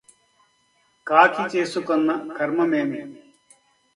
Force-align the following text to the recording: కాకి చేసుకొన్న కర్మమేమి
కాకి 1.07 1.43
చేసుకొన్న 1.53 2.09
కర్మమేమి 2.37 3.01